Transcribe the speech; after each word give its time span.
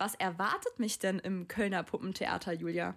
Was 0.00 0.14
erwartet 0.14 0.78
mich 0.78 0.98
denn 0.98 1.18
im 1.18 1.46
Kölner 1.46 1.82
Puppentheater, 1.82 2.54
Julia? 2.54 2.96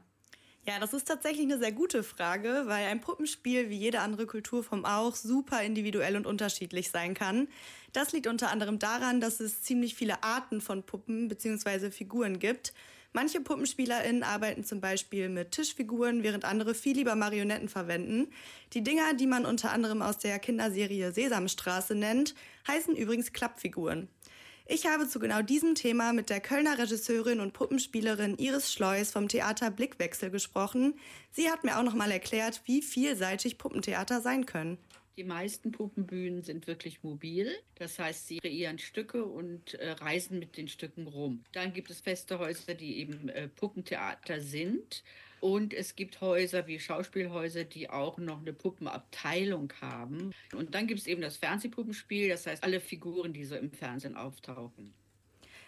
Ja, 0.65 0.79
das 0.79 0.94
ist 0.94 1.05
tatsächlich 1.05 1.44
eine 1.44 1.57
sehr 1.57 1.73
gute 1.73 2.02
Frage, 2.02 2.63
weil 2.68 2.88
ein 2.88 3.02
Puppenspiel 3.02 3.70
wie 3.70 3.76
jede 3.76 3.99
andere 3.99 4.26
Kulturform 4.26 4.86
auch 4.86 5.13
super 5.13 5.62
individuell 5.63 6.16
und 6.16 6.26
unterschiedlich 6.26 6.92
sein 6.92 7.13
kann. 7.13 7.50
Das 7.92 8.13
liegt 8.13 8.28
unter 8.28 8.52
anderem 8.52 8.79
daran, 8.79 9.20
dass 9.20 9.42
es 9.42 9.63
ziemlich 9.63 9.96
viele 9.96 10.24
Arten 10.24 10.62
von 10.62 10.84
Puppen 10.84 11.27
bzw. 11.27 11.91
Figuren 11.91 12.39
gibt. 12.39 12.73
Manche 13.11 13.41
PuppenspielerInnen 13.41 14.23
arbeiten 14.23 14.63
zum 14.63 14.79
Beispiel 14.79 15.27
mit 15.27 15.51
Tischfiguren, 15.51 16.23
während 16.23 16.45
andere 16.45 16.73
viel 16.73 16.95
lieber 16.95 17.15
Marionetten 17.15 17.67
verwenden. 17.67 18.31
Die 18.71 18.81
Dinger, 18.81 19.13
die 19.13 19.27
man 19.27 19.45
unter 19.45 19.73
anderem 19.73 20.01
aus 20.01 20.20
der 20.20 20.39
Kinderserie 20.39 21.11
Sesamstraße 21.11 21.95
nennt, 21.95 22.33
heißen 22.65 22.95
übrigens 22.95 23.33
Klappfiguren. 23.33 24.07
Ich 24.66 24.86
habe 24.86 25.09
zu 25.09 25.20
genau 25.20 25.41
diesem 25.41 25.75
Thema 25.75 26.14
mit 26.14 26.30
der 26.30 26.39
Kölner 26.39 26.77
Regisseurin 26.77 27.41
und 27.41 27.52
Puppenspielerin 27.52 28.38
Iris 28.38 28.72
Schleus 28.72 29.12
vom 29.12 29.27
Theater 29.27 29.70
Blickwechsel 29.70 30.30
gesprochen. 30.30 30.94
Sie 31.31 31.49
hat 31.49 31.66
mir 31.66 31.77
auch 31.77 31.84
noch 31.84 31.95
mal 31.95 32.12
erklärt, 32.12 32.62
wie 32.66 32.81
vielseitig 32.81 33.58
Puppentheater 33.58 34.22
sein 34.22 34.45
können. 34.45 34.77
Die 35.17 35.26
meisten 35.26 35.72
Puppenbühnen 35.73 36.44
sind 36.44 36.66
wirklich 36.66 37.03
mobil. 37.03 37.52
Das 37.76 37.99
heißt, 37.99 38.27
sie 38.27 38.39
kreieren 38.39 38.80
Stücke 38.80 39.26
und 39.26 39.73
äh, 39.76 39.91
reisen 39.91 40.39
mit 40.39 40.55
den 40.55 40.70
Stücken 40.70 41.08
rum. 41.08 41.44
Dann 41.52 41.73
gibt 41.73 41.89
es 41.89 42.00
feste 42.00 42.39
Häuser, 42.39 42.73
die 42.73 43.00
eben 43.00 43.27
äh, 43.30 43.50
Puppentheater 43.50 44.39
sind. 44.39 45.03
Und 45.43 45.73
es 45.73 45.97
gibt 45.97 46.21
Häuser 46.21 46.67
wie 46.67 46.79
Schauspielhäuser, 46.79 47.65
die 47.65 47.89
auch 47.89 48.17
noch 48.17 48.39
eine 48.39 48.53
Puppenabteilung 48.53 49.73
haben. 49.81 50.31
Und 50.55 50.73
dann 50.73 50.88
gibt 50.88 51.02
es 51.02 51.05
eben 51.05 51.21
das 51.21 51.35
Fernsehpuppenspiel, 51.35 52.29
das 52.29 52.47
heißt 52.47 52.63
alle 52.63 52.79
Figuren, 52.79 53.33
die 53.33 53.43
so 53.43 53.57
im 53.57 53.69
Fernsehen 53.69 54.16
auftauchen. 54.16 54.93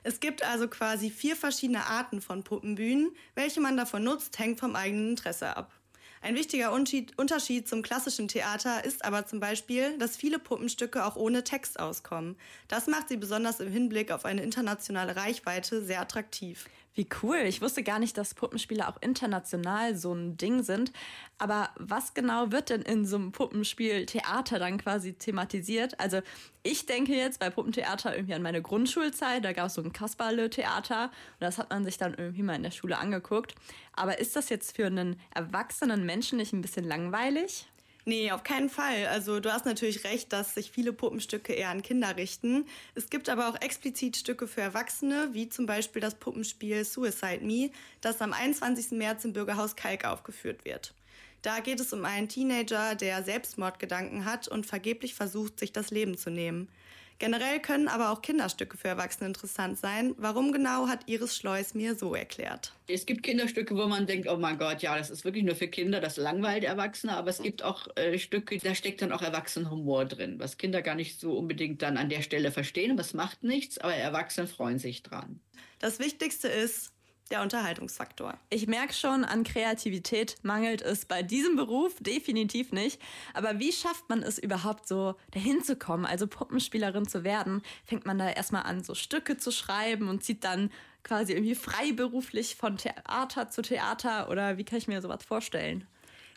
Es 0.03 0.21
gibt 0.21 0.45
also 0.45 0.70
quasi 0.70 1.09
vier 1.09 1.35
verschiedene 1.35 1.88
Arten 1.88 2.21
von 2.21 2.45
Puppenbühnen. 2.45 3.11
Welche 3.34 3.59
man 3.59 3.76
davon 3.76 4.05
nutzt, 4.05 4.40
hängt 4.40 4.62
vom 4.62 4.77
eigenen 4.77 5.09
Interesse 5.09 5.57
ab. 5.57 5.73
Ein 6.21 6.35
wichtiger 6.35 6.71
Unterschied 6.71 7.67
zum 7.67 7.82
klassischen 7.82 8.29
Theater 8.29 8.85
ist 8.85 9.04
aber 9.04 9.26
zum 9.26 9.41
Beispiel, 9.41 9.98
dass 9.98 10.15
viele 10.15 10.39
Puppenstücke 10.39 11.05
auch 11.05 11.17
ohne 11.17 11.43
Text 11.43 11.82
auskommen. 11.82 12.37
Das 12.70 12.87
macht 12.87 13.10
sie 13.10 13.17
besonders 13.17 13.60
im 13.60 13.71
Hinblick 13.71 14.12
auf 14.12 14.23
eine 14.23 14.41
internationale 14.41 15.17
Reichweite 15.17 15.84
sehr 15.84 15.99
attraktiv. 15.99 16.65
Wie 16.96 17.10
cool. 17.21 17.40
Ich 17.46 17.62
wusste 17.62 17.84
gar 17.84 17.99
nicht, 17.99 18.18
dass 18.18 18.34
Puppenspiele 18.34 18.88
auch 18.88 18.96
international 19.01 19.98
so 19.98 20.13
ein 20.13 20.38
Ding 20.38 20.63
sind. 20.63 20.93
Aber 21.38 21.70
was 21.76 22.13
genau 22.13 22.54
wird 22.54 22.70
denn 22.70 22.84
in 22.84 23.05
so 23.05 23.18
einem 23.18 23.34
Puppenspiel 23.34 24.05
Theater 24.05 24.60
dann 24.60 24.77
quasi 24.77 25.12
thematisiert? 25.12 25.99
Also 25.99 26.21
ich 26.63 26.85
denke 26.85 27.13
jetzt 27.13 27.40
bei 27.40 27.49
Puppentheater 27.49 28.16
irgendwie 28.16 28.34
an 28.34 28.41
meine 28.41 28.62
Grundschulzeit. 28.62 29.43
Da 29.43 29.51
gab 29.51 29.68
es 29.68 29.73
so 29.73 29.82
ein 29.82 29.91
Kasperle-Theater 29.91 31.05
und 31.05 31.41
das 31.41 31.57
hat 31.57 31.70
man 31.70 31.84
sich 31.84 31.98
dann 31.98 32.13
irgendwie 32.13 32.43
mal 32.43 32.55
in 32.55 32.63
der 32.63 32.71
Schule 32.71 32.98
angeguckt. 32.98 33.55
Aber 33.91 34.20
ist 34.20 34.38
das 34.38 34.48
jetzt 34.48 34.77
für 34.77 34.85
einen 34.85 35.20
erwachsenen 35.34 36.05
Menschen 36.05 36.38
nicht 36.38 36.54
ein 36.54 36.62
bisschen 36.62 36.85
langweilig? 36.85 37.68
Nee, 38.07 38.31
auf 38.31 38.43
keinen 38.43 38.70
Fall. 38.70 39.07
Also 39.07 39.39
du 39.39 39.51
hast 39.51 39.65
natürlich 39.65 40.03
recht, 40.03 40.31
dass 40.31 40.53
sich 40.53 40.70
viele 40.70 40.93
Puppenstücke 40.93 41.53
eher 41.53 41.70
an 41.70 41.81
Kinder 41.81 42.15
richten. 42.17 42.67
Es 42.93 43.09
gibt 43.09 43.29
aber 43.29 43.49
auch 43.49 43.59
explizit 43.59 44.15
Stücke 44.15 44.48
für 44.48 44.61
Erwachsene, 44.61 45.29
wie 45.31 45.49
zum 45.49 45.65
Beispiel 45.65 46.01
das 46.01 46.13
Puppenspiel 46.13 46.85
Suicide 46.85 47.43
Me, 47.43 47.71
das 48.01 48.21
am 48.21 48.31
21. 48.31 48.91
März 48.91 49.26
im 49.26 49.33
Bürgerhaus 49.33 49.76
Kalk 49.76 50.05
aufgeführt 50.05 50.65
wird. 50.65 50.93
Da 51.41 51.59
geht 51.61 51.79
es 51.79 51.93
um 51.93 52.05
einen 52.05 52.29
Teenager, 52.29 52.93
der 52.93 53.23
Selbstmordgedanken 53.23 54.26
hat 54.26 54.48
und 54.48 54.67
vergeblich 54.67 55.15
versucht, 55.15 55.59
sich 55.59 55.73
das 55.73 55.89
Leben 55.89 56.15
zu 56.15 56.29
nehmen. 56.29 56.70
Generell 57.18 57.62
können 57.62 57.88
aber 57.88 58.12
auch 58.12 58.21
Kinderstücke 58.21 58.77
für 58.77 58.90
Erwachsene 58.90 59.27
interessant 59.27 59.77
sein. 59.77 60.13
Warum 60.18 60.52
genau, 60.52 60.88
hat 60.88 61.08
Iris 61.08 61.35
Schleus 61.35 61.74
mir 61.74 61.96
so 61.96 62.13
erklärt. 62.13 62.74
Es 62.88 63.05
gibt 63.05 63.24
Kinderstücke, 63.24 63.76
wo 63.76 63.88
man 63.88 64.06
denkt, 64.06 64.28
oh 64.28 64.35
mein 64.35 64.57
Gott, 64.57 64.81
ja, 64.81 64.97
das 64.97 65.09
ist 65.09 65.24
wirklich 65.24 65.46
nur 65.46 65.56
für 65.56 65.68
Kinder, 65.68 66.02
das 66.02 66.18
langweilt 66.18 66.66
Erwachsene. 66.66 67.16
Aber 67.16 67.30
es 67.30 67.41
gibt 67.41 67.63
auch 67.63 67.88
äh, 67.95 68.19
Stücke, 68.19 68.57
da 68.57 68.75
steckt 68.75 69.01
dann 69.01 69.13
auch 69.13 69.22
Erwachsenenhumor 69.22 70.06
drin, 70.06 70.39
was 70.39 70.57
Kinder 70.57 70.81
gar 70.81 70.95
nicht 70.95 71.19
so 71.19 71.38
unbedingt 71.38 71.81
dann 71.81 71.97
an 71.97 72.09
der 72.09 72.22
Stelle 72.22 72.51
verstehen. 72.51 72.97
Was 72.97 73.13
macht 73.13 73.44
nichts, 73.44 73.78
aber 73.78 73.94
Erwachsene 73.94 74.47
freuen 74.47 74.79
sich 74.79 75.01
dran. 75.01 75.39
Das 75.79 76.00
Wichtigste 76.00 76.47
ist, 76.47 76.91
der 77.31 77.41
Unterhaltungsfaktor. 77.41 78.38
Ich 78.50 78.68
merke 78.68 78.94
schon, 78.94 79.24
an 79.24 79.44
Kreativität 79.44 80.36
mangelt 80.44 80.81
es 80.81 81.06
bei 81.06 81.24
diesem 81.24 81.56
Beruf 81.56 81.96
definitiv 82.00 82.72
nicht. 82.72 83.02
Aber 83.34 83.59
wie 83.59 83.72
schafft 83.72 84.09
man 84.09 84.22
es 84.22 84.38
überhaupt 84.38 84.88
so 84.88 85.16
dahin 85.31 85.63
zu 85.63 85.75
kommen, 85.75 86.06
also 86.06 86.28
Puppenspielerin 86.28 87.08
zu 87.08 87.24
werden? 87.24 87.62
Fängt 87.86 88.06
man 88.06 88.19
da 88.19 88.30
erstmal 88.30 88.63
an, 88.63 88.84
so 88.84 88.94
Stücke 88.94 89.38
zu 89.38 89.52
schreiben 89.52 90.09
und 90.09 90.24
zieht 90.24 90.44
dann 90.44 90.72
quasi 91.03 91.34
irgendwie 91.34 91.56
freiberuflich 91.56 92.56
von 92.56 92.78
Theater 92.78 93.50
zu 93.50 93.62
Theater 93.62 94.30
oder 94.30 94.57
wie 94.57 94.63
kann 94.63 94.80
ich 94.80 94.88
mir 94.88 95.02
sowas 95.02 95.24
vorstellen? 95.24 95.88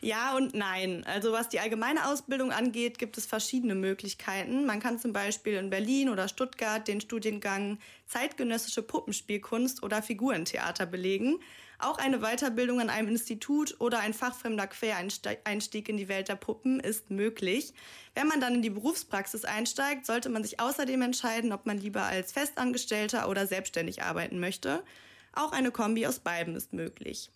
Ja 0.00 0.36
und 0.36 0.54
nein. 0.54 1.03
Also 1.06 1.32
was 1.32 1.48
die 1.48 1.59
allgemeine 1.59 2.06
Ausbildung 2.06 2.53
angeht, 2.53 3.00
gibt 3.00 3.19
es 3.19 3.26
verschiedene 3.26 3.75
Möglichkeiten. 3.75 4.64
Man 4.64 4.78
kann 4.78 5.00
zum 5.00 5.12
Beispiel 5.12 5.54
in 5.54 5.70
Berlin 5.70 6.09
oder 6.09 6.28
Stuttgart 6.28 6.86
den 6.86 7.00
Studiengang 7.00 7.78
zeitgenössische 8.06 8.82
Puppenspielkunst 8.82 9.82
oder 9.82 10.00
Figurentheater 10.00 10.87
belegen. 10.87 11.41
Auch 11.81 11.98
eine 11.98 12.20
Weiterbildung 12.20 12.81
an 12.81 12.91
einem 12.91 13.08
Institut 13.08 13.75
oder 13.81 13.98
ein 13.98 14.14
fachfremder 14.14 14.69
Quereinstieg 14.69 15.88
in 15.88 15.97
die 15.97 16.08
Welt 16.08 16.28
der 16.28 16.37
Puppen 16.37 16.78
ist 16.78 17.10
möglich. 17.10 17.75
Wenn 18.14 18.28
man 18.28 18.41
dann 18.41 18.54
in 18.54 18.62
die 18.62 18.70
Berufspraxis 18.70 19.44
einsteigt, 19.44 20.06
sollte 20.06 20.28
man 20.28 20.44
sich 20.44 20.60
außerdem 20.60 21.03
entscheiden, 21.03 21.53
ob 21.53 21.66
man 21.66 21.78
lieber 21.78 22.04
als 22.04 22.31
Festangestellter 22.31 23.28
oder 23.28 23.48
selbstständig 23.48 24.03
arbeiten 24.03 24.38
möchte. 24.38 24.84
Auch 25.32 25.50
eine 25.50 25.72
Kombi 25.72 26.06
aus 26.06 26.20
beiden 26.20 26.54
ist 26.54 26.72
möglich. 26.72 27.31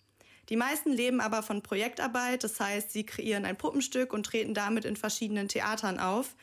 Die 0.49 0.57
meisten 0.57 0.91
leben 0.91 1.21
aber 1.21 1.41
von 1.41 1.61
Projektarbeit, 1.61 2.43
das 2.43 2.59
heißt, 2.59 2.91
sie 2.91 3.05
kreieren 3.05 3.45
ein 3.45 3.57
Puppenstück 3.57 4.11
und 4.13 4.25
treten 4.25 4.53
damit 4.53 4.85
in 4.85 4.95
verschiedenen 4.95 5.47
Theatern 5.47 5.99
auf. 5.99 6.35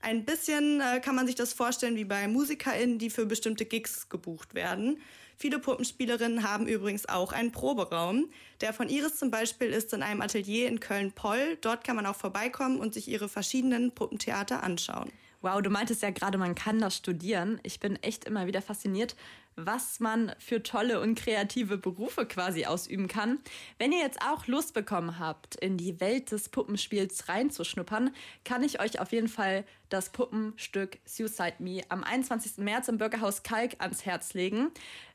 Ein 0.00 0.24
bisschen 0.24 0.80
äh, 0.80 1.00
kann 1.00 1.14
man 1.14 1.26
sich 1.26 1.34
das 1.36 1.52
vorstellen 1.52 1.96
wie 1.96 2.04
bei 2.04 2.28
MusikerInnen, 2.28 2.98
die 2.98 3.10
für 3.10 3.26
bestimmte 3.26 3.64
Gigs 3.64 4.08
gebucht 4.08 4.54
werden. 4.54 5.00
Viele 5.38 5.58
Puppenspielerinnen 5.58 6.48
haben 6.48 6.66
übrigens 6.66 7.08
auch 7.08 7.32
einen 7.32 7.52
Proberaum. 7.52 8.30
Der 8.60 8.72
von 8.72 8.88
Iris 8.88 9.16
zum 9.16 9.30
Beispiel 9.30 9.68
ist 9.68 9.92
in 9.92 10.02
einem 10.02 10.22
Atelier 10.22 10.68
in 10.68 10.80
Köln-Poll. 10.80 11.58
Dort 11.60 11.84
kann 11.84 11.96
man 11.96 12.06
auch 12.06 12.16
vorbeikommen 12.16 12.78
und 12.78 12.94
sich 12.94 13.08
ihre 13.08 13.28
verschiedenen 13.28 13.92
Puppentheater 13.92 14.62
anschauen. 14.62 15.10
Wow, 15.46 15.62
du 15.62 15.70
meintest 15.70 16.02
ja 16.02 16.10
gerade, 16.10 16.38
man 16.38 16.56
kann 16.56 16.80
das 16.80 16.96
studieren. 16.96 17.60
Ich 17.62 17.78
bin 17.78 17.94
echt 18.02 18.24
immer 18.24 18.48
wieder 18.48 18.60
fasziniert, 18.60 19.14
was 19.54 20.00
man 20.00 20.32
für 20.40 20.64
tolle 20.64 21.00
und 21.00 21.16
kreative 21.16 21.78
Berufe 21.78 22.26
quasi 22.26 22.66
ausüben 22.66 23.06
kann. 23.06 23.38
Wenn 23.78 23.92
ihr 23.92 24.00
jetzt 24.00 24.20
auch 24.22 24.48
Lust 24.48 24.74
bekommen 24.74 25.20
habt, 25.20 25.54
in 25.54 25.76
die 25.76 26.00
Welt 26.00 26.32
des 26.32 26.48
Puppenspiels 26.48 27.28
reinzuschnuppern, 27.28 28.10
kann 28.42 28.64
ich 28.64 28.80
euch 28.80 28.98
auf 28.98 29.12
jeden 29.12 29.28
Fall 29.28 29.64
das 29.88 30.10
Puppenstück 30.10 30.98
Suicide 31.04 31.54
Me 31.60 31.82
am 31.90 32.02
21. 32.02 32.58
März 32.64 32.88
im 32.88 32.98
Bürgerhaus 32.98 33.44
Kalk 33.44 33.76
ans 33.78 34.04
Herz 34.04 34.34
legen. 34.34 34.72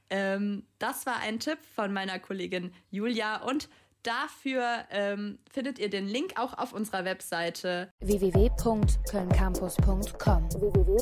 Ähm, 0.10 0.64
das 0.80 1.06
war 1.06 1.18
ein 1.18 1.42
Tipp 1.42 1.58
von 1.76 1.92
meiner 1.92 2.20
Kollegin 2.20 2.72
Julia 2.90 3.44
und 3.44 3.68
Dafür 4.04 4.86
ähm, 4.90 5.40
findet 5.52 5.78
ihr 5.80 5.90
den 5.90 6.08
Link 6.08 6.34
auch 6.36 6.58
auf 6.58 6.74
unserer 6.74 7.06
Webseite. 7.06 7.94
www.kölncampus.com 8.00 10.50
www 10.50 10.98